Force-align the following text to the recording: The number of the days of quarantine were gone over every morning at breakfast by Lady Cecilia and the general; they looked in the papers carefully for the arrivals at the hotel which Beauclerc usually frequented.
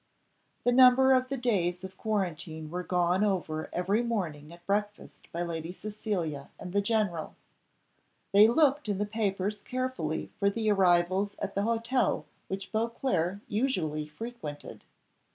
The 0.63 0.71
number 0.71 1.13
of 1.13 1.29
the 1.29 1.37
days 1.37 1.83
of 1.83 1.95
quarantine 1.95 2.71
were 2.71 2.81
gone 2.81 3.23
over 3.23 3.69
every 3.71 4.01
morning 4.01 4.51
at 4.51 4.65
breakfast 4.65 5.31
by 5.31 5.43
Lady 5.43 5.71
Cecilia 5.71 6.49
and 6.59 6.73
the 6.73 6.81
general; 6.81 7.35
they 8.31 8.47
looked 8.47 8.89
in 8.89 8.97
the 8.97 9.05
papers 9.05 9.59
carefully 9.61 10.31
for 10.39 10.49
the 10.49 10.71
arrivals 10.71 11.35
at 11.37 11.53
the 11.53 11.61
hotel 11.61 12.25
which 12.47 12.71
Beauclerc 12.71 13.41
usually 13.47 14.07
frequented. 14.07 14.83